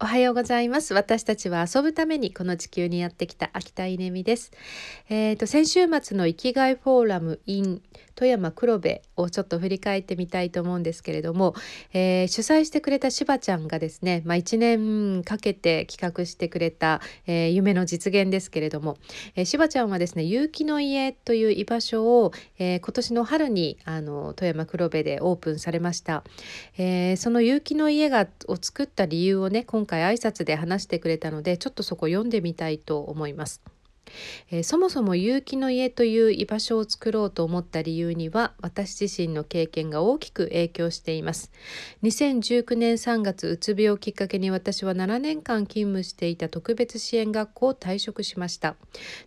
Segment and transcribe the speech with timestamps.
[0.00, 0.94] おはようございます。
[0.94, 4.52] 私たちは遊ぶためにこの地球にやってきた秋田稲美です。
[5.08, 7.82] えっ、ー、と先週末の生きがいフォーラム in
[8.18, 11.54] 富山黒部をちょっと振り返ってみたいと思うんですけれども、
[11.92, 18.96] えー、主催してくれたしばちゃんがですね、まあ、1年かけて企画してくれた、えー、夢の実現ですけれども、
[19.36, 26.24] えー、しばちゃんはですね有機の家という居場所を、えー、今年の春にあの富山黒部でオープンされました、
[26.76, 33.62] えー、その有機の家がを作った理由をね今回挨拶で話してくれたのでちょっとそこ読んでみたいと思います。
[34.50, 41.50] えー、そもそも有機の家という居場所を作ろうと思った理由には私自身の経験が大きく影響しています。
[42.02, 48.76] 2019年3月うつ病をきっかけに私は7年間勤務していた特別支援学校を退職しました。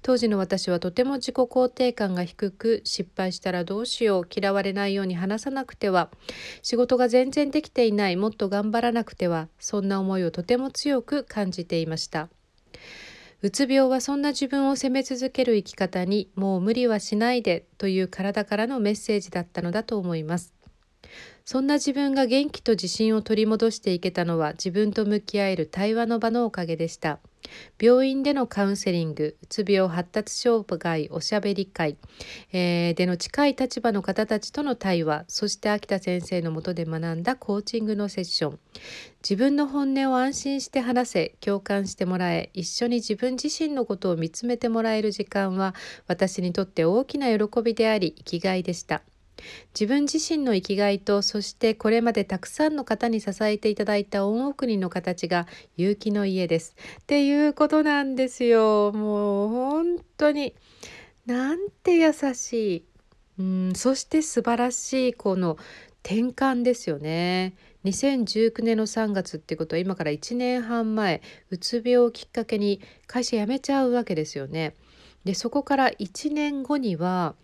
[0.01, 6.09] 当時の私はとても自己肯定感が低く失敗したらどうしよう嫌われないように話さなくては。
[6.61, 9.47] 仕事が全然できていないもっと頑張らなくては。
[9.59, 12.29] そんな思いをとても強く感じていました。
[13.43, 20.53] うつ病はそんな自分を責め続ける生き方にもう無理はしないでという体からのメッセージだったのだと思います。
[21.43, 27.19] そんな自分が元気と自信を取り戻していけたのは自分と向き合える対話の場のおかげでした。
[27.81, 31.97] 病院でのカウンセリングうつ病発達障害おしゃべり会、
[32.51, 38.59] えー、での近い立場の方たちとの対話そして秋田先生のもとで学んだコーチングのセッション
[39.21, 45.75] 自分の本音を安心して話せ共感してもらえ一緒に自分自身のことを見つめてもらえる時間は
[46.07, 49.01] 私にとって大きな喜びであり生きがいでした。
[49.73, 55.47] 自分自身の生きがいとそしてこれまでたくさんの方に支えていただいた恩送りの形が
[55.77, 56.75] 有機の家です。
[57.01, 58.91] っていうことなんですよ。
[58.93, 60.55] もう本当に
[61.25, 62.85] なんて優しい。
[63.39, 65.57] うんそして素晴らしいこの
[66.03, 67.55] 転換ですよね。
[67.85, 74.75] 2019年の3月ってことは今から1年半前うつ病をきっかけに会社辞めちゃうわけですよね。
[75.23, 77.35] でそこから1年後には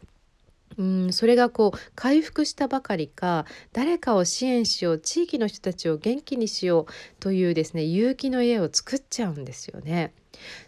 [0.77, 10.13] うんそれがこう回復したばかりか誰かを支援しよう地域の人たちを元気にしようというですね勇気の家を作っちゃうんですよね。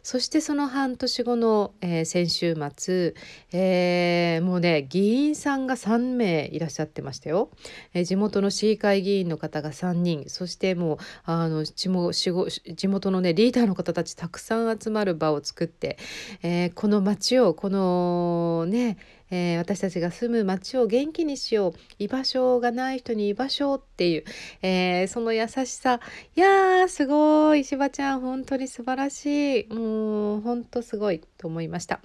[0.02, 3.14] そしてその半年後の、えー、先週末、
[3.52, 7.50] えー、もうね議員さんが3名いらっしゃってましたよ。
[7.94, 15.98] えー、地元の市議会議員の方が3人そしてもうあの地元のねリーダーの方たちたくさん集まる場を作って、
[16.42, 18.98] えこの町をこのね
[19.32, 24.24] えー、私たちが住む町を元気にしよう居場所がない人に居場所っていう、
[24.62, 26.00] えー、その優しさ
[26.36, 32.00] いやーすごい石破ちゃん本当に素晴らしいもうほんとすごいと思いました。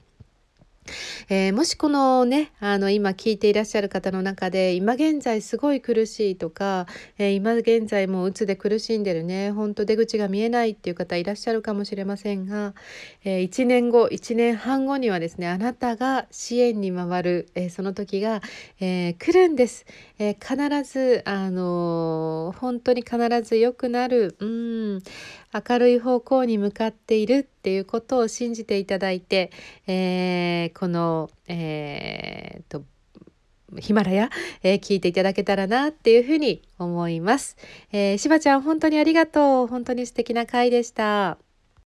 [1.28, 6.86] えー、もしこのねあの今聞いていらっしゃる方の中で今現在すごい苦しいとか、
[7.18, 12.74] えー、今現在もうつで苦しんでるね本当出口が見えないっていう方いらっしゃるかもしれませんが、
[13.24, 18.42] えー、1年後1年半後にはですねあなたが支援に回る、えその時が、
[18.80, 19.86] え来るんです、
[20.18, 24.36] え必ずあの本当に必ず良くなる。
[24.38, 25.02] うん。
[25.54, 29.52] 明るい方向に向かっているっていうことを信じていただいて、
[29.86, 32.82] えー、この、えー、と
[33.78, 34.30] ヒマラヤ、
[34.62, 37.56] えー、聞いていただけたらなっていうふうに思います。
[37.92, 39.66] えー、しばちゃん本当にありがとう。
[39.66, 41.38] 本当に素敵な回でした。